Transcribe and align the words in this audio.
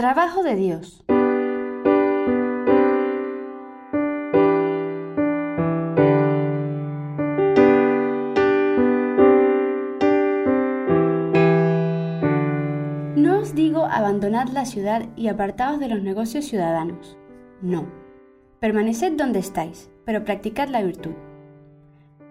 Trabajo 0.00 0.42
de 0.42 0.56
Dios. 0.56 1.04
No 13.14 13.40
os 13.40 13.54
digo 13.54 13.84
abandonad 13.84 14.48
la 14.48 14.64
ciudad 14.64 15.06
y 15.16 15.28
apartaos 15.28 15.78
de 15.78 15.88
los 15.88 16.02
negocios 16.02 16.46
ciudadanos. 16.46 17.18
No. 17.60 17.86
Permaneced 18.58 19.12
donde 19.18 19.40
estáis, 19.40 19.90
pero 20.06 20.24
practicad 20.24 20.68
la 20.68 20.80
virtud. 20.80 21.12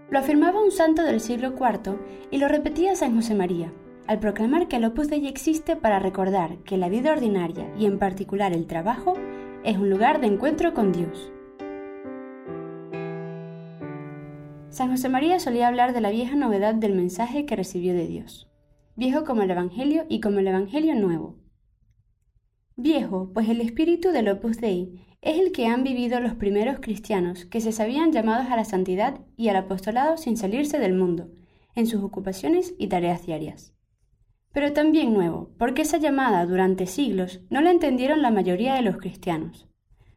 Lo 0.10 0.18
afirmaba 0.18 0.60
un 0.60 0.72
santo 0.72 1.04
del 1.04 1.20
siglo 1.20 1.50
IV 1.50 2.00
y 2.32 2.40
lo 2.40 2.48
repetía 2.48 2.96
San 2.96 3.14
José 3.16 3.36
María, 3.36 3.72
al 4.10 4.20
proclamar 4.20 4.68
que 4.68 4.78
el 4.78 4.86
Opus 4.86 5.08
Dei 5.08 5.28
existe 5.28 5.76
para 5.76 6.00
recordar 6.00 6.58
que 6.64 6.78
la 6.78 6.90
vida 6.90 7.12
ordinaria 7.12 7.72
y 7.78 7.86
en 7.86 8.00
particular 8.00 8.54
el 8.54 8.66
trabajo 8.66 9.14
es 9.64 9.78
un 9.78 9.92
lugar 9.92 10.20
de 10.20 10.26
encuentro 10.26 10.74
con 10.74 10.92
Dios. 10.92 11.32
San 14.70 14.90
José 14.90 15.10
María 15.10 15.40
solía 15.40 15.68
hablar 15.68 15.94
de 15.94 16.02
la 16.02 16.10
vieja 16.10 16.36
novedad 16.36 16.74
del 16.74 16.96
mensaje 16.96 17.46
que 17.46 17.56
recibió 17.56 17.94
de 17.94 18.08
Dios, 18.08 18.50
viejo 18.96 19.26
como 19.26 19.44
el 19.44 19.52
Evangelio 19.52 20.08
y 20.10 20.22
como 20.22 20.40
el 20.40 20.48
Evangelio 20.48 20.96
nuevo. 20.96 21.36
Viejo, 22.76 23.30
pues 23.32 23.48
el 23.48 23.62
espíritu 23.62 24.10
del 24.10 24.30
Opus 24.30 24.58
Dei 24.58 25.06
es 25.22 25.38
el 25.38 25.52
que 25.52 25.68
han 25.68 25.84
vivido 25.84 26.20
los 26.20 26.34
primeros 26.34 26.80
cristianos 26.80 27.46
que 27.46 27.62
se 27.62 27.72
sabían 27.72 28.12
llamados 28.12 28.48
a 28.50 28.56
la 28.56 28.66
santidad 28.66 29.20
y 29.38 29.50
al 29.50 29.58
apostolado 29.58 30.18
sin 30.18 30.36
salirse 30.36 30.80
del 30.80 30.96
mundo, 30.96 31.30
en 31.76 31.86
sus 31.86 32.02
ocupaciones 32.02 32.74
y 32.80 32.88
tareas 32.88 33.24
diarias. 33.28 33.76
Pero 34.52 34.74
también 34.74 35.14
nuevo, 35.14 35.52
porque 35.58 35.84
esa 35.84 35.98
llamada 35.98 36.46
durante 36.46 36.88
siglos 36.88 37.42
no 37.50 37.62
la 37.62 37.72
entendieron 37.72 38.22
la 38.22 38.32
mayoría 38.32 38.76
de 38.76 38.82
los 38.82 38.98
cristianos. 38.98 39.68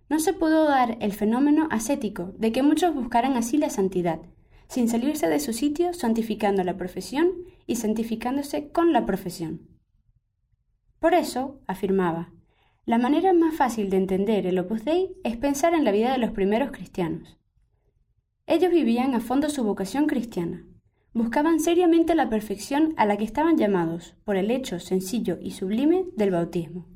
No 0.08 0.18
se 0.18 0.32
pudo 0.32 0.64
dar 0.64 0.96
el 1.00 1.12
fenómeno 1.12 1.68
ascético 1.70 2.32
de 2.38 2.52
que 2.52 2.62
muchos 2.62 2.94
buscaran 2.94 3.36
así 3.36 3.58
la 3.58 3.70
santidad, 3.70 4.20
sin 4.68 4.88
salirse 4.88 5.28
de 5.28 5.40
su 5.40 5.52
sitio 5.52 5.92
santificando 5.92 6.64
la 6.64 6.76
profesión 6.76 7.32
y 7.66 7.76
santificándose 7.76 8.70
con 8.70 8.92
la 8.92 9.04
profesión. 9.04 9.68
Por 10.98 11.14
eso, 11.14 11.60
afirmaba, 11.66 12.32
la 12.84 12.98
manera 12.98 13.32
más 13.32 13.54
fácil 13.54 13.90
de 13.90 13.96
entender 13.96 14.46
el 14.46 14.58
Opus 14.58 14.84
Dei 14.84 15.14
es 15.24 15.36
pensar 15.36 15.74
en 15.74 15.84
la 15.84 15.92
vida 15.92 16.12
de 16.12 16.18
los 16.18 16.30
primeros 16.32 16.72
cristianos. 16.72 17.38
Ellos 18.46 18.72
vivían 18.72 19.14
a 19.14 19.20
fondo 19.20 19.48
su 19.48 19.62
vocación 19.62 20.06
cristiana. 20.06 20.64
Buscaban 21.14 21.60
seriamente 21.60 22.14
la 22.14 22.30
perfección 22.30 22.94
a 22.96 23.04
la 23.04 23.18
que 23.18 23.24
estaban 23.24 23.58
llamados 23.58 24.14
por 24.24 24.36
el 24.36 24.50
hecho 24.50 24.78
sencillo 24.78 25.38
y 25.40 25.50
sublime 25.50 26.06
del 26.16 26.30
bautismo. 26.30 26.88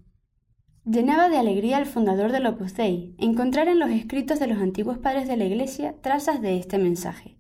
Llenaba 0.84 1.28
de 1.28 1.36
alegría 1.36 1.77
al 1.77 1.86
fundador 1.86 2.33
del 2.33 2.47
Opus 2.47 2.75
Dei 2.75 3.14
encontrar 3.19 3.69
en 3.69 3.78
los 3.78 3.91
escritos 3.91 4.39
de 4.39 4.47
los 4.47 4.59
antiguos 4.59 4.98
padres 4.98 5.28
de 5.28 5.37
la 5.37 5.44
Iglesia 5.44 5.97
trazas 6.00 6.41
de 6.41 6.56
este 6.56 6.78
mensaje. 6.78 7.39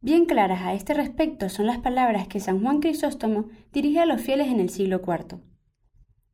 Bien 0.00 0.26
claras 0.26 0.62
a 0.62 0.74
este 0.74 0.94
respecto 0.94 1.48
son 1.48 1.66
las 1.66 1.78
palabras 1.78 2.28
que 2.28 2.40
San 2.40 2.60
Juan 2.60 2.80
Crisóstomo 2.80 3.48
dirige 3.72 4.00
a 4.00 4.06
los 4.06 4.20
fieles 4.20 4.48
en 4.48 4.60
el 4.60 4.68
siglo 4.68 5.00
IV. 5.00 5.40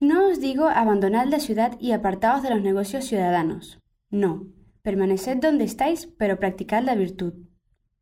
No 0.01 0.29
os 0.29 0.41
digo 0.41 0.67
abandonad 0.67 1.29
la 1.29 1.39
ciudad 1.39 1.79
y 1.81 1.93
apartaos 1.93 2.43
de 2.43 2.51
los 2.51 2.63
negocios 2.63 3.05
ciudadanos. 3.05 3.79
No, 4.11 4.47
permaneced 4.83 5.39
donde 5.39 5.65
estáis, 5.65 6.07
pero 6.19 6.39
practicad 6.39 6.83
la 6.83 6.95
virtud. 6.95 7.35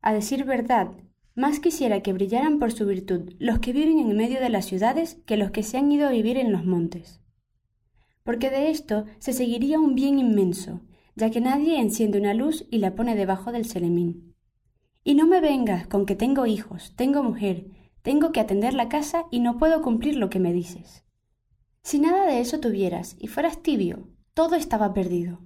A 0.02 0.12
decir 0.12 0.44
verdad, 0.44 0.90
más 1.34 1.60
quisiera 1.60 2.02
que 2.02 2.12
brillaran 2.12 2.58
por 2.58 2.72
su 2.72 2.84
virtud 2.86 3.32
los 3.38 3.60
que 3.60 3.72
viven 3.72 4.00
en 4.00 4.16
medio 4.16 4.40
de 4.40 4.50
las 4.50 4.66
ciudades 4.66 5.16
que 5.26 5.36
los 5.36 5.52
que 5.52 5.62
se 5.62 5.78
han 5.78 5.90
ido 5.90 6.08
a 6.08 6.10
vivir 6.10 6.36
en 6.36 6.52
los 6.52 6.64
montes. 6.64 7.20
Porque 8.24 8.50
de 8.50 8.70
esto 8.70 9.06
se 9.18 9.32
seguiría 9.32 9.78
un 9.80 9.94
bien 9.94 10.18
inmenso, 10.18 10.80
ya 11.14 11.30
que 11.30 11.40
nadie 11.40 11.78
enciende 11.78 12.18
una 12.18 12.34
luz 12.34 12.66
y 12.70 12.78
la 12.78 12.94
pone 12.94 13.14
debajo 13.14 13.52
del 13.52 13.64
selemín. 13.64 14.34
Y 15.04 15.14
no 15.14 15.26
me 15.26 15.40
vengas 15.40 15.86
con 15.86 16.04
que 16.04 16.16
tengo 16.16 16.46
hijos, 16.46 16.92
tengo 16.96 17.22
mujer, 17.22 17.66
tengo 18.02 18.32
que 18.32 18.40
atender 18.40 18.74
la 18.74 18.88
casa 18.88 19.26
y 19.30 19.40
no 19.40 19.56
puedo 19.56 19.82
cumplir 19.82 20.16
lo 20.16 20.30
que 20.30 20.40
me 20.40 20.52
dices. 20.52 21.04
Si 21.82 22.00
nada 22.00 22.26
de 22.26 22.40
eso 22.40 22.60
tuvieras 22.60 23.16
y 23.18 23.28
fueras 23.28 23.62
tibio, 23.62 24.08
todo 24.34 24.56
estaba 24.56 24.92
perdido. 24.92 25.40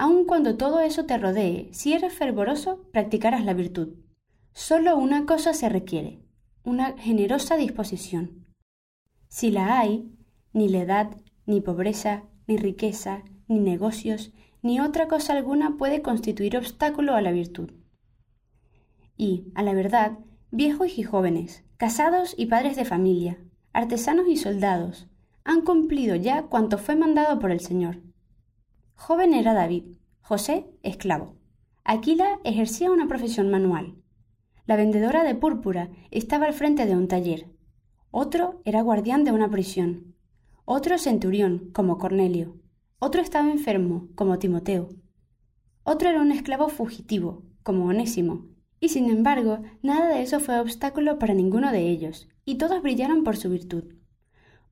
Aun 0.00 0.26
cuando 0.26 0.56
todo 0.56 0.78
eso 0.78 1.06
te 1.06 1.18
rodee, 1.18 1.70
si 1.72 1.92
eres 1.92 2.14
fervoroso, 2.14 2.84
practicarás 2.92 3.44
la 3.44 3.52
virtud. 3.52 3.96
Solo 4.52 4.96
una 4.96 5.26
cosa 5.26 5.54
se 5.54 5.68
requiere, 5.68 6.22
una 6.62 6.96
generosa 6.96 7.56
disposición. 7.56 8.46
Si 9.26 9.50
la 9.50 9.80
hay, 9.80 10.08
ni 10.52 10.68
la 10.68 10.78
edad, 10.78 11.16
ni 11.46 11.60
pobreza, 11.60 12.22
ni 12.46 12.56
riqueza, 12.58 13.24
ni 13.48 13.58
negocios, 13.58 14.32
ni 14.62 14.78
otra 14.78 15.08
cosa 15.08 15.32
alguna 15.32 15.76
puede 15.76 16.00
constituir 16.00 16.56
obstáculo 16.56 17.16
a 17.16 17.20
la 17.20 17.32
virtud. 17.32 17.72
Y, 19.16 19.50
a 19.56 19.64
la 19.64 19.74
verdad, 19.74 20.20
viejos 20.52 20.96
y 20.96 21.02
jóvenes, 21.02 21.64
casados 21.76 22.36
y 22.38 22.46
padres 22.46 22.76
de 22.76 22.84
familia, 22.84 23.38
artesanos 23.72 24.28
y 24.28 24.36
soldados, 24.36 25.08
han 25.42 25.62
cumplido 25.62 26.14
ya 26.14 26.44
cuanto 26.44 26.78
fue 26.78 26.94
mandado 26.94 27.40
por 27.40 27.50
el 27.50 27.58
Señor. 27.58 27.98
Joven 29.00 29.32
era 29.32 29.54
David, 29.54 29.84
José 30.22 30.66
esclavo. 30.82 31.36
Aquila 31.84 32.40
ejercía 32.42 32.90
una 32.90 33.06
profesión 33.06 33.48
manual. 33.48 33.94
La 34.66 34.74
vendedora 34.74 35.22
de 35.22 35.36
púrpura 35.36 35.88
estaba 36.10 36.46
al 36.46 36.52
frente 36.52 36.84
de 36.84 36.96
un 36.96 37.06
taller. 37.06 37.48
Otro 38.10 38.60
era 38.64 38.82
guardián 38.82 39.22
de 39.22 39.30
una 39.30 39.48
prisión. 39.48 40.16
Otro 40.64 40.98
centurión, 40.98 41.70
como 41.72 41.96
Cornelio. 41.96 42.58
Otro 42.98 43.22
estaba 43.22 43.50
enfermo, 43.50 44.08
como 44.16 44.40
Timoteo. 44.40 44.88
Otro 45.84 46.10
era 46.10 46.20
un 46.20 46.32
esclavo 46.32 46.68
fugitivo, 46.68 47.44
como 47.62 47.86
Onésimo. 47.86 48.48
Y 48.80 48.88
sin 48.88 49.10
embargo, 49.10 49.60
nada 49.80 50.08
de 50.08 50.22
eso 50.22 50.40
fue 50.40 50.58
obstáculo 50.58 51.20
para 51.20 51.34
ninguno 51.34 51.70
de 51.70 51.88
ellos, 51.88 52.28
y 52.44 52.56
todos 52.56 52.82
brillaron 52.82 53.22
por 53.22 53.36
su 53.36 53.48
virtud 53.48 53.84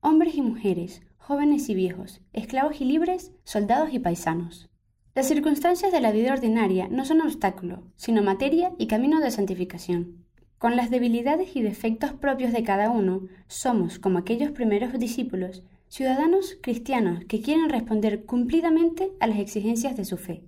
hombres 0.01 0.35
y 0.35 0.41
mujeres, 0.41 1.01
jóvenes 1.27 1.67
y 1.67 1.75
viejos, 1.75 2.21
esclavos 2.31 2.79
y 2.79 2.85
libres, 2.85 3.33
soldados 3.43 3.89
y 3.91 3.99
paisanos. 3.99 4.69
Las 5.13 5.27
circunstancias 5.27 5.91
de 5.91 5.99
la 5.99 6.13
vida 6.13 6.31
ordinaria 6.31 6.87
no 6.89 7.03
son 7.03 7.19
obstáculo, 7.19 7.83
sino 7.97 8.23
materia 8.23 8.71
y 8.77 8.87
camino 8.87 9.19
de 9.19 9.29
santificación. 9.29 10.23
Con 10.57 10.77
las 10.77 10.89
debilidades 10.89 11.57
y 11.57 11.61
defectos 11.61 12.13
propios 12.13 12.53
de 12.53 12.63
cada 12.63 12.91
uno, 12.91 13.23
somos, 13.47 13.99
como 13.99 14.19
aquellos 14.19 14.51
primeros 14.51 14.97
discípulos, 14.97 15.63
ciudadanos 15.89 16.57
cristianos 16.61 17.25
que 17.25 17.41
quieren 17.41 17.67
responder 17.67 18.23
cumplidamente 18.23 19.11
a 19.19 19.27
las 19.27 19.39
exigencias 19.39 19.97
de 19.97 20.05
su 20.05 20.15
fe. 20.15 20.45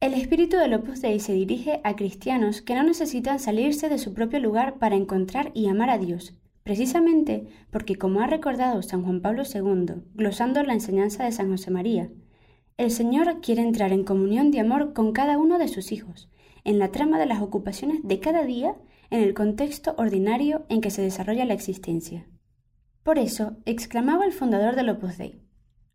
El 0.00 0.14
espíritu 0.14 0.56
del 0.56 0.72
Opus 0.72 1.02
Dei 1.02 1.20
se 1.20 1.34
dirige 1.34 1.82
a 1.84 1.96
cristianos 1.96 2.62
que 2.62 2.74
no 2.74 2.82
necesitan 2.82 3.38
salirse 3.38 3.90
de 3.90 3.98
su 3.98 4.14
propio 4.14 4.40
lugar 4.40 4.78
para 4.78 4.96
encontrar 4.96 5.50
y 5.52 5.68
amar 5.68 5.90
a 5.90 5.98
Dios, 5.98 6.34
precisamente 6.68 7.46
porque, 7.70 7.96
como 7.96 8.20
ha 8.20 8.26
recordado 8.26 8.82
San 8.82 9.02
Juan 9.02 9.22
Pablo 9.22 9.42
II, 9.42 10.02
glosando 10.12 10.62
la 10.62 10.74
enseñanza 10.74 11.24
de 11.24 11.32
San 11.32 11.50
José 11.50 11.70
María, 11.70 12.10
el 12.76 12.90
Señor 12.90 13.40
quiere 13.40 13.62
entrar 13.62 13.90
en 13.90 14.04
comunión 14.04 14.50
de 14.50 14.60
amor 14.60 14.92
con 14.92 15.12
cada 15.12 15.38
uno 15.38 15.56
de 15.56 15.68
sus 15.68 15.92
hijos, 15.92 16.28
en 16.64 16.78
la 16.78 16.92
trama 16.92 17.18
de 17.18 17.24
las 17.24 17.40
ocupaciones 17.40 18.00
de 18.02 18.20
cada 18.20 18.44
día, 18.44 18.76
en 19.08 19.22
el 19.22 19.32
contexto 19.32 19.94
ordinario 19.96 20.66
en 20.68 20.82
que 20.82 20.90
se 20.90 21.00
desarrolla 21.00 21.46
la 21.46 21.54
existencia. 21.54 22.26
Por 23.02 23.18
eso, 23.18 23.56
exclamaba 23.64 24.26
el 24.26 24.32
fundador 24.32 24.76
del 24.76 24.90
Opus 24.90 25.16
Dei, 25.16 25.40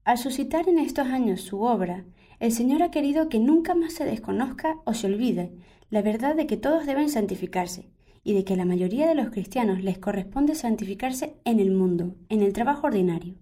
al 0.06 0.18
suscitar 0.18 0.68
en 0.68 0.80
estos 0.80 1.06
años 1.06 1.42
su 1.42 1.62
obra, 1.62 2.04
el 2.40 2.52
Señor 2.52 2.82
ha 2.82 2.90
querido 2.90 3.30
que 3.30 3.38
nunca 3.38 3.76
más 3.76 3.94
se 3.94 4.06
desconozca 4.06 4.80
o 4.86 4.96
se 4.96 5.06
olvide 5.06 5.52
la 5.92 6.02
verdad 6.02 6.36
de 6.36 6.48
que 6.48 6.58
todos 6.58 6.88
deben 6.88 7.10
santificarse, 7.10 7.92
y 8.24 8.34
de 8.34 8.44
que 8.44 8.54
a 8.54 8.58
la 8.58 8.66
mayoría 8.66 9.08
de 9.08 9.16
los 9.16 9.30
cristianos 9.30 9.84
les 9.84 9.98
corresponde 9.98 10.56
santificarse 10.56 11.36
en 11.46 11.60
el 11.60 11.72
mundo, 11.72 12.16
en 12.30 12.42
el 12.42 12.54
trabajo 12.54 12.88
ordinario. 12.88 13.36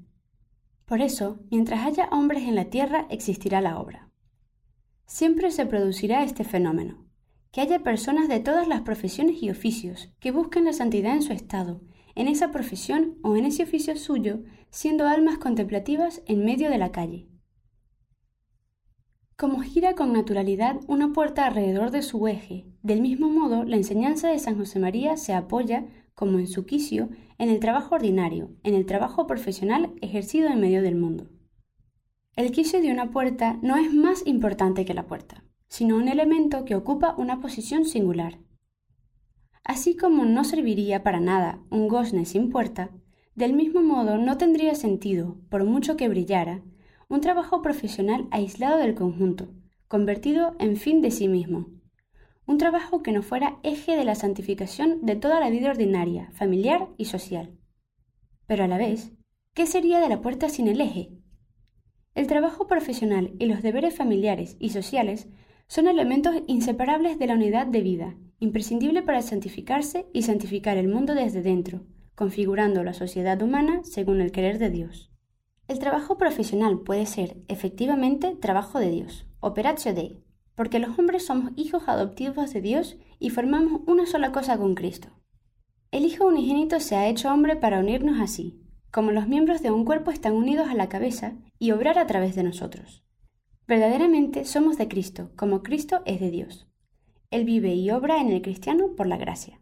Por 0.86 1.02
eso, 1.02 1.40
mientras 1.50 1.86
haya 1.86 2.10
hombres 2.12 2.44
en 2.44 2.56
la 2.56 2.66
tierra, 2.66 3.06
existirá 3.10 3.62
la 3.62 3.80
obra. 3.80 4.10
Siempre 5.06 5.52
se 5.52 5.66
producirá 5.66 6.24
este 6.24 6.44
fenómeno, 6.44 7.06
que 7.52 7.62
haya 7.62 7.84
personas 7.84 8.28
de 8.28 8.40
todas 8.40 8.68
las 8.68 8.82
profesiones 8.82 9.42
y 9.42 9.50
oficios 9.50 10.10
que 10.20 10.32
busquen 10.32 10.66
la 10.66 10.74
santidad 10.74 11.14
en 11.14 11.22
su 11.22 11.34
estado, 11.34 11.82
en 12.16 12.28
esa 12.28 12.52
profesión 12.52 13.18
o 13.22 13.36
en 13.36 13.46
ese 13.46 13.64
oficio 13.64 13.96
suyo, 13.96 14.44
siendo 14.70 15.08
almas 15.08 15.38
contemplativas 15.38 16.22
en 16.26 16.44
medio 16.46 16.70
de 16.70 16.78
la 16.78 16.92
calle, 16.92 17.28
como 19.42 19.62
gira 19.62 19.96
con 19.96 20.14
naturalidad 20.14 20.82
una 20.86 21.14
puerta 21.14 21.48
alrededor 21.48 21.90
de 21.90 22.04
su 22.04 22.28
eje, 22.28 22.68
del 22.84 23.02
mismo 23.02 23.28
modo 23.28 23.64
la 23.64 23.76
enseñanza 23.76 24.28
de 24.28 24.38
San 24.38 24.56
José 24.56 24.78
María 24.78 25.18
se 25.18 25.34
apoya, 25.34 25.88
como 26.14 26.38
en 26.38 26.46
su 26.46 26.68
quicio, 26.68 27.10
en 27.40 27.50
el 27.50 27.60
trabajo 27.60 27.96
ordinario, 27.96 28.52
en 28.62 28.76
el 28.76 28.86
trabajo 28.86 29.26
profesional 29.26 29.96
ejercido 30.00 30.48
en 30.50 30.60
medio 30.60 30.84
del 30.84 30.94
mundo. 30.94 31.32
El 32.36 32.52
quicio 32.52 32.84
de 32.84 32.92
una 32.92 33.10
puerta 33.10 33.58
no 33.64 33.78
es 33.78 33.92
más 33.92 34.22
importante 34.28 34.86
que 34.86 34.94
la 34.94 35.08
puerta, 35.08 35.44
sino 35.68 35.96
un 35.96 36.08
elemento 36.08 36.64
que 36.64 36.76
ocupa 36.76 37.16
una 37.18 37.40
posición 37.42 37.86
singular. 37.86 38.38
Así 39.64 39.98
como 39.98 40.24
no 40.24 40.44
serviría 40.44 41.02
para 41.02 41.20
nada 41.20 41.64
un 41.72 41.88
gozne 41.88 42.26
sin 42.26 42.52
puerta, 42.52 42.92
Del 43.34 43.54
mismo 43.54 43.82
modo, 43.82 44.18
no 44.18 44.38
tendría 44.38 44.76
sentido, 44.76 45.38
por 45.50 45.64
mucho 45.64 45.96
que 45.96 46.10
brillara, 46.10 46.62
un 47.12 47.20
trabajo 47.20 47.62
profesional 47.62 48.30
aislado 48.32 48.78
del 48.78 48.96
conjunto, 48.96 49.50
convertido 49.90 50.56
en 50.60 50.78
fin 50.78 51.02
de 51.02 51.12
sí 51.12 51.28
mismo. 51.28 51.68
Un 52.46 52.58
trabajo 52.58 53.04
que 53.04 53.12
no 53.12 53.22
fuera 53.22 53.60
eje 53.64 53.98
de 53.98 54.06
la 54.06 54.16
santificación 54.16 55.06
de 55.06 55.18
toda 55.18 55.42
la 55.42 55.50
vida 55.50 55.72
ordinaria, 55.72 56.32
familiar 56.32 56.88
y 56.96 57.06
social. 57.06 57.52
Pero 58.48 58.64
a 58.64 58.70
la 58.70 58.78
vez, 58.78 59.12
¿qué 59.54 59.66
sería 59.66 60.00
de 60.00 60.08
la 60.08 60.22
puerta 60.22 60.48
sin 60.48 60.70
el 60.70 60.80
eje? 60.80 61.10
El 62.16 62.28
trabajo 62.28 62.68
profesional 62.68 63.34
y 63.40 63.48
los 63.48 63.62
deberes 63.62 63.94
familiares 63.94 64.56
y 64.58 64.70
sociales 64.70 65.28
son 65.68 65.90
elementos 65.90 66.34
inseparables 66.48 67.20
de 67.20 67.28
la 67.28 67.34
unidad 67.34 67.68
de 67.68 67.82
vida, 67.82 68.16
imprescindible 68.40 69.02
para 69.02 69.22
santificarse 69.22 70.06
y 70.14 70.22
santificar 70.22 70.78
el 70.78 70.88
mundo 70.88 71.14
desde 71.14 71.42
dentro, 71.42 71.82
configurando 72.16 72.86
la 72.86 72.94
sociedad 72.94 73.42
humana 73.42 73.82
según 73.84 74.22
el 74.22 74.32
querer 74.32 74.60
de 74.60 74.70
Dios. 74.70 75.11
El 75.72 75.80
trabajo 75.80 76.18
profesional 76.18 76.82
puede 76.82 77.06
ser, 77.06 77.38
efectivamente, 77.48 78.36
trabajo 78.36 78.78
de 78.78 78.92
Dios, 78.92 79.26
operatio 79.40 79.94
Dei, 79.94 80.22
porque 80.54 80.80
los 80.80 81.00
hombres 81.00 81.26
somos 81.26 81.54
hijos 81.56 81.84
adoptivos 81.88 82.52
de 82.52 82.60
Dios 82.60 82.98
y 83.20 83.30
formamos 83.30 83.80
una 83.88 84.06
sola 84.06 84.34
cosa 84.34 84.58
con 84.58 84.76
Cristo. 84.76 85.08
El 85.92 86.04
Hijo 86.04 86.28
unigénito 86.28 86.82
se 86.82 86.98
ha 86.98 87.08
hecho 87.08 87.32
hombre 87.32 87.56
para 87.56 87.80
unirnos 87.80 88.20
así, 88.20 88.60
como 88.92 89.12
los 89.12 89.30
miembros 89.30 89.62
de 89.62 89.72
un 89.72 89.86
cuerpo 89.86 90.12
están 90.12 90.34
unidos 90.34 90.68
a 90.68 90.74
la 90.74 90.90
cabeza 90.90 91.38
y 91.58 91.72
obrar 91.72 92.00
a 92.00 92.06
través 92.06 92.36
de 92.36 92.44
nosotros. 92.44 93.06
Verdaderamente 93.66 94.44
somos 94.44 94.78
de 94.78 94.90
Cristo, 94.90 95.32
como 95.38 95.64
Cristo 95.64 96.02
es 96.06 96.20
de 96.20 96.32
Dios. 96.32 96.68
Él 97.30 97.46
vive 97.46 97.76
y 97.76 97.92
obra 97.92 98.20
en 98.20 98.28
el 98.28 98.42
cristiano 98.42 98.94
por 98.98 99.08
la 99.08 99.16
gracia. 99.16 99.62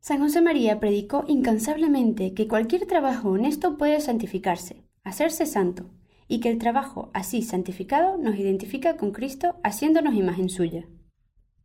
San 0.00 0.20
José 0.20 0.42
María 0.42 0.80
predicó 0.80 1.24
incansablemente 1.28 2.34
que 2.34 2.46
cualquier 2.46 2.84
trabajo 2.84 3.30
honesto 3.30 3.78
puede 3.78 4.02
santificarse, 4.02 4.84
hacerse 5.04 5.46
santo, 5.46 5.90
y 6.26 6.40
que 6.40 6.50
el 6.50 6.58
trabajo 6.58 7.10
así 7.12 7.42
santificado 7.42 8.16
nos 8.16 8.36
identifica 8.36 8.96
con 8.96 9.12
Cristo 9.12 9.56
haciéndonos 9.62 10.14
imagen 10.14 10.48
suya. 10.48 10.88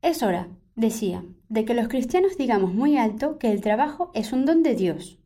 Es 0.01 0.21
hora, 0.21 0.49
decía, 0.75 1.25
de 1.47 1.65
que 1.65 1.73
los 1.73 1.87
cristianos 1.87 2.37
digamos 2.37 2.73
muy 2.73 2.97
alto 2.97 3.39
que 3.39 3.51
el 3.51 3.61
trabajo 3.61 4.11
es 4.13 4.33
un 4.33 4.45
don 4.45 4.61
de 4.61 4.75
Dios. 4.75 5.17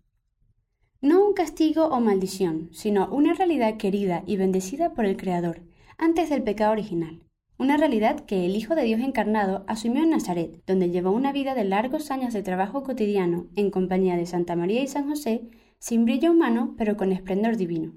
No 1.02 1.26
un 1.26 1.34
castigo 1.34 1.88
o 1.88 2.00
maldición, 2.00 2.70
sino 2.72 3.10
una 3.10 3.34
realidad 3.34 3.78
querida 3.78 4.24
y 4.26 4.38
bendecida 4.38 4.94
por 4.94 5.06
el 5.06 5.18
Creador, 5.18 5.62
antes 5.98 6.30
del 6.30 6.44
pecado 6.44 6.72
original 6.72 7.24
una 7.64 7.78
realidad 7.78 8.20
que 8.22 8.46
el 8.46 8.56
Hijo 8.56 8.76
de 8.76 8.84
Dios 8.84 9.00
encarnado 9.00 9.64
asumió 9.68 10.04
en 10.04 10.10
Nazaret, 10.10 10.62
donde 10.66 10.90
llevó 10.90 11.12
una 11.12 11.32
vida 11.32 11.56
de 11.56 11.64
largos 11.64 12.12
años 12.12 12.34
de 12.34 12.44
trabajo 12.44 12.84
cotidiano 12.84 13.48
en 13.56 13.72
compañía 13.72 14.18
de 14.18 14.26
Santa 14.26 14.56
María 14.56 14.82
y 14.82 14.88
San 14.88 15.08
José, 15.08 15.50
sin 15.80 16.04
brillo 16.04 16.32
humano, 16.32 16.76
pero 16.78 16.98
con 16.98 17.12
esplendor 17.12 17.56
divino. 17.56 17.94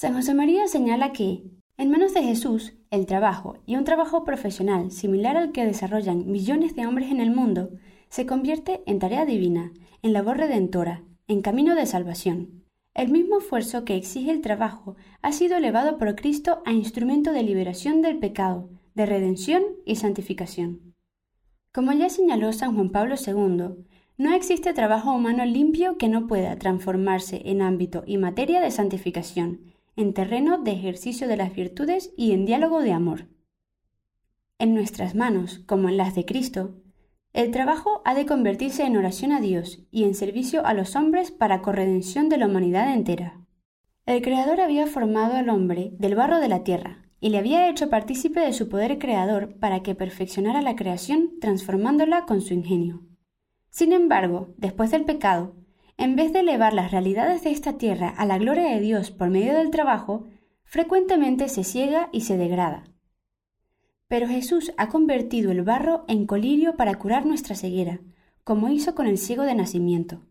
San 0.00 0.14
José 0.14 0.32
María 0.32 0.66
señala 0.66 1.12
que, 1.12 1.42
en 1.76 1.90
manos 1.90 2.14
de 2.14 2.22
Jesús, 2.22 2.72
el 2.90 3.04
trabajo 3.04 3.58
y 3.66 3.76
un 3.76 3.84
trabajo 3.84 4.24
profesional 4.24 4.90
similar 4.90 5.36
al 5.36 5.52
que 5.52 5.66
desarrollan 5.66 6.30
millones 6.30 6.74
de 6.74 6.86
hombres 6.86 7.10
en 7.10 7.20
el 7.20 7.30
mundo, 7.30 7.68
se 8.08 8.24
convierte 8.24 8.82
en 8.86 8.98
tarea 8.98 9.26
divina, 9.26 9.74
en 10.00 10.14
labor 10.14 10.38
redentora, 10.38 11.04
en 11.28 11.42
camino 11.42 11.74
de 11.74 11.84
salvación. 11.84 12.64
El 12.94 13.10
mismo 13.10 13.40
esfuerzo 13.40 13.84
que 13.84 13.94
exige 13.94 14.30
el 14.30 14.40
trabajo 14.40 14.96
ha 15.20 15.32
sido 15.32 15.58
elevado 15.58 15.98
por 15.98 16.16
Cristo 16.16 16.62
a 16.64 16.72
instrumento 16.72 17.32
de 17.32 17.42
liberación 17.42 18.00
del 18.00 18.18
pecado, 18.18 18.70
de 18.94 19.04
redención 19.04 19.62
y 19.84 19.96
santificación. 19.96 20.94
Como 21.74 21.92
ya 21.92 22.08
señaló 22.08 22.54
San 22.54 22.74
Juan 22.74 22.88
Pablo 22.88 23.16
II, 23.16 23.84
no 24.16 24.32
existe 24.34 24.72
trabajo 24.72 25.12
humano 25.12 25.44
limpio 25.44 25.98
que 25.98 26.08
no 26.08 26.26
pueda 26.26 26.58
transformarse 26.58 27.42
en 27.44 27.60
ámbito 27.60 28.02
y 28.06 28.16
materia 28.16 28.62
de 28.62 28.70
santificación, 28.70 29.70
en 29.96 30.14
terreno 30.14 30.58
de 30.58 30.72
ejercicio 30.72 31.28
de 31.28 31.36
las 31.36 31.54
virtudes 31.54 32.12
y 32.16 32.32
en 32.32 32.46
diálogo 32.46 32.80
de 32.80 32.92
amor. 32.92 33.28
En 34.58 34.74
nuestras 34.74 35.14
manos, 35.14 35.60
como 35.66 35.88
en 35.88 35.96
las 35.96 36.14
de 36.14 36.24
Cristo, 36.24 36.76
el 37.32 37.50
trabajo 37.50 38.02
ha 38.04 38.14
de 38.14 38.26
convertirse 38.26 38.84
en 38.84 38.96
oración 38.96 39.32
a 39.32 39.40
Dios 39.40 39.86
y 39.90 40.04
en 40.04 40.14
servicio 40.14 40.66
a 40.66 40.74
los 40.74 40.96
hombres 40.96 41.30
para 41.30 41.62
corredención 41.62 42.28
de 42.28 42.38
la 42.38 42.46
humanidad 42.46 42.92
entera. 42.92 43.40
El 44.06 44.22
Creador 44.22 44.60
había 44.60 44.86
formado 44.86 45.34
al 45.34 45.48
hombre 45.48 45.92
del 45.98 46.16
barro 46.16 46.40
de 46.40 46.48
la 46.48 46.64
tierra, 46.64 47.00
y 47.20 47.28
le 47.28 47.38
había 47.38 47.68
hecho 47.68 47.90
partícipe 47.90 48.40
de 48.40 48.52
su 48.52 48.68
poder 48.68 48.98
creador 48.98 49.58
para 49.58 49.82
que 49.82 49.94
perfeccionara 49.94 50.62
la 50.62 50.74
creación 50.74 51.38
transformándola 51.40 52.24
con 52.24 52.40
su 52.40 52.54
ingenio. 52.54 53.02
Sin 53.68 53.92
embargo, 53.92 54.54
después 54.56 54.90
del 54.90 55.04
pecado, 55.04 55.54
en 56.00 56.16
vez 56.16 56.32
de 56.32 56.40
elevar 56.40 56.72
las 56.72 56.90
realidades 56.90 57.44
de 57.44 57.50
esta 57.50 57.76
tierra 57.76 58.08
a 58.08 58.24
la 58.24 58.38
gloria 58.38 58.70
de 58.70 58.80
Dios 58.80 59.10
por 59.10 59.28
medio 59.28 59.52
del 59.52 59.70
trabajo, 59.70 60.24
frecuentemente 60.64 61.50
se 61.50 61.62
ciega 61.62 62.08
y 62.10 62.22
se 62.22 62.38
degrada. 62.38 62.84
Pero 64.08 64.26
Jesús 64.26 64.72
ha 64.78 64.88
convertido 64.88 65.52
el 65.52 65.62
barro 65.62 66.06
en 66.08 66.26
colirio 66.26 66.74
para 66.74 66.94
curar 66.94 67.26
nuestra 67.26 67.54
ceguera, 67.54 68.00
como 68.44 68.70
hizo 68.70 68.94
con 68.94 69.06
el 69.06 69.18
ciego 69.18 69.42
de 69.42 69.54
nacimiento. 69.54 70.22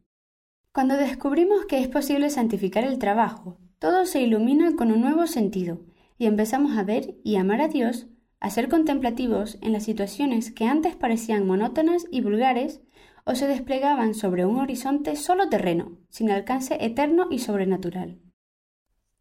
Cuando 0.71 0.97
descubrimos 0.97 1.67
que 1.67 1.79
es 1.79 1.87
posible 1.87 2.31
santificar 2.31 2.83
el 2.83 2.97
trabajo, 2.97 3.59
todo 3.77 4.07
se 4.07 4.21
ilumina 4.21 4.75
con 4.75 4.91
un 4.91 5.01
nuevo 5.01 5.27
sentido, 5.27 5.81
y 6.17 6.25
empezamos 6.25 6.79
a 6.79 6.83
ver 6.83 7.15
y 7.23 7.35
amar 7.35 7.61
a 7.61 7.67
Dios, 7.67 8.07
a 8.39 8.49
ser 8.49 8.69
contemplativos 8.69 9.59
en 9.61 9.73
las 9.73 9.83
situaciones 9.83 10.51
que 10.51 10.65
antes 10.65 10.95
parecían 10.95 11.45
monótonas 11.45 12.07
y 12.09 12.21
vulgares 12.21 12.81
o 13.25 13.35
se 13.35 13.47
desplegaban 13.47 14.13
sobre 14.13 14.45
un 14.45 14.57
horizonte 14.57 15.15
solo 15.15 15.49
terreno, 15.49 15.97
sin 16.09 16.31
alcance 16.31 16.77
eterno 16.79 17.27
y 17.29 17.39
sobrenatural. 17.39 18.19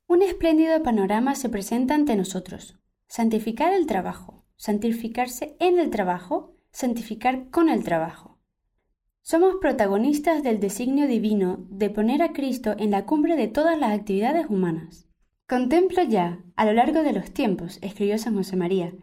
Un 0.07 0.23
espléndido 0.23 0.83
panorama 0.83 1.35
se 1.35 1.49
presenta 1.49 1.95
ante 1.95 2.17
nosotros. 2.17 2.79
Santificar 3.09 3.73
el 3.73 3.87
trabajo, 3.87 4.47
santificarse 4.57 5.57
en 5.61 5.79
el 5.79 5.91
trabajo, 5.91 6.57
santificar 6.71 7.51
con 7.51 7.69
el 7.69 7.85
trabajo. 7.85 8.39
Somos 9.21 9.57
protagonistas 9.61 10.43
del 10.43 10.61
designio 10.61 11.07
divino 11.07 11.67
de 11.69 11.91
poner 11.91 12.23
a 12.23 12.33
Cristo 12.33 12.75
en 12.79 12.91
la 12.91 13.05
cumbre 13.05 13.37
de 13.37 13.49
todas 13.49 13.79
las 13.79 13.93
actividades 13.93 14.47
humanas. 14.49 15.07
Contemplo 15.47 16.03
ya, 16.03 16.43
a 16.57 16.65
lo 16.65 16.73
largo 16.73 17.03
de 17.03 17.13
los 17.13 17.31
tiempos, 17.31 17.79
escribió 17.83 18.17
San 18.17 18.35
José 18.35 18.57
María, 18.57 18.95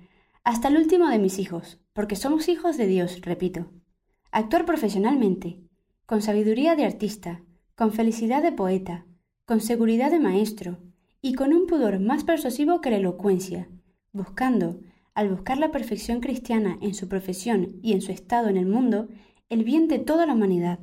hasta 0.43 0.69
el 0.69 0.77
último 0.77 1.09
de 1.09 1.19
mis 1.19 1.37
hijos, 1.37 1.79
porque 1.93 2.15
somos 2.15 2.49
hijos 2.49 2.77
de 2.77 2.87
Dios, 2.87 3.21
repito. 3.21 3.71
Actuar 4.37 4.65
profesionalmente, 4.65 5.61
con 6.05 6.21
sabiduría 6.21 6.75
de 6.75 6.83
artista, 6.83 7.41
con 7.73 7.93
felicidad 7.93 8.43
de 8.43 8.51
poeta, 8.51 9.05
con 9.45 9.61
seguridad 9.61 10.11
de 10.11 10.19
maestro, 10.19 10.79
y 11.21 11.35
con 11.35 11.53
un 11.53 11.67
pudor 11.67 12.01
más 12.01 12.25
persuasivo 12.25 12.81
que 12.81 12.89
la 12.89 12.97
elocuencia, 12.97 13.69
buscando, 14.11 14.81
al 15.13 15.29
buscar 15.29 15.57
la 15.57 15.71
perfección 15.71 16.19
cristiana 16.19 16.77
en 16.81 16.95
su 16.95 17.07
profesión 17.07 17.79
y 17.81 17.93
en 17.93 18.01
su 18.01 18.11
estado 18.11 18.49
en 18.49 18.57
el 18.57 18.65
mundo, 18.65 19.07
el 19.47 19.63
bien 19.63 19.87
de 19.87 19.99
toda 19.99 20.25
la 20.25 20.33
humanidad, 20.33 20.79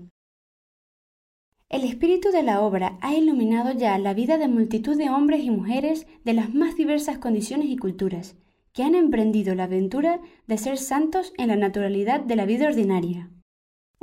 el 1.69 1.85
espíritu 1.85 2.31
de 2.31 2.43
la 2.43 2.63
obra 2.63 2.97
ha 3.03 3.15
iluminado 3.15 3.73
ya 3.73 3.99
la 3.99 4.15
vida 4.15 4.39
de 4.39 4.49
multitud 4.49 4.97
de 4.97 5.11
hombres 5.11 5.45
y 5.45 5.51
mujeres 5.51 6.07
de 6.25 6.33
las 6.33 6.55
más 6.55 6.75
diversas 6.75 7.19
condiciones 7.19 7.69
y 7.69 7.77
culturas, 7.77 8.35
que 8.73 8.83
han 8.83 8.95
emprendido 8.95 9.55
la 9.55 9.65
aventura 9.65 10.23
de 10.47 10.57
ser 10.57 10.79
santos 10.79 11.35
en 11.37 11.49
la 11.49 11.57
naturalidad 11.57 12.21
de 12.21 12.37
la 12.37 12.47
vida 12.47 12.67
ordinaria. 12.67 13.29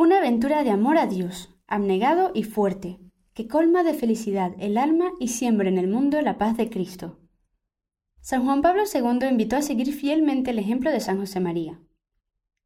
Una 0.01 0.19
aventura 0.19 0.63
de 0.63 0.69
amor 0.69 0.97
a 0.97 1.07
Dios, 1.07 1.49
abnegado 1.67 2.31
y 2.33 2.43
fuerte, 2.43 3.01
que 3.33 3.49
colma 3.49 3.83
de 3.83 3.93
felicidad 3.93 4.53
el 4.57 4.77
alma 4.77 5.11
y 5.19 5.27
siembra 5.27 5.67
en 5.67 5.77
el 5.77 5.89
mundo 5.89 6.21
la 6.21 6.37
paz 6.37 6.55
de 6.55 6.69
Cristo. 6.69 7.19
San 8.21 8.45
Juan 8.45 8.61
Pablo 8.61 8.83
II 8.85 9.27
invitó 9.29 9.57
a 9.57 9.61
seguir 9.61 9.93
fielmente 9.93 10.51
el 10.51 10.59
ejemplo 10.59 10.89
de 10.89 11.01
San 11.01 11.19
José 11.19 11.41
María. 11.41 11.81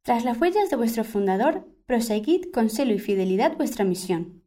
Tras 0.04 0.24
las 0.25 0.40
huellas 0.40 0.70
de 0.70 0.75
vuestro 0.75 1.04
fundador, 1.04 1.68
proseguid 1.88 2.52
con 2.54 2.70
celo 2.70 2.94
y 2.94 3.00
fidelidad 3.00 3.58
vuestra 3.58 3.84
misión 3.84 4.44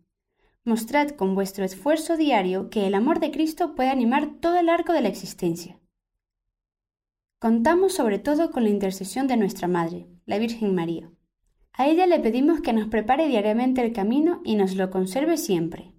Mostrad 0.63 1.09
con 1.09 1.35
vuestro 1.35 1.65
esfuerzo 1.65 2.17
diario 2.17 2.71
que 2.71 2.87
el 2.87 2.95
amor 2.95 3.19
de 3.19 3.33
Cristo 3.33 3.75
puede 3.75 3.91
animar 3.91 4.39
todo 4.41 4.61
el 4.61 4.69
arco 4.69 4.93
de 4.93 5.01
la 5.01 5.09
existencia. 5.09 5.81
Contamos 7.41 7.95
sobre 7.95 8.21
todo 8.21 8.53
con 8.53 8.63
la 8.63 8.71
intercesión 8.71 9.27
de 9.27 9.37
nuestra 9.37 9.67
Madre, 9.67 10.07
la 10.25 10.39
Virgen 10.39 10.73
María. 10.73 11.11
A 11.77 11.89
ella 11.89 12.07
le 12.07 12.19
pedimos 12.21 12.61
que 12.61 12.73
nos 12.73 12.89
prepare 12.89 13.29
diariamente 13.29 13.83
el 13.83 13.93
camino 13.93 14.41
y 14.45 14.57
nos 14.57 14.75
lo 14.77 14.91
conserve 14.91 15.37
siempre. 15.37 15.93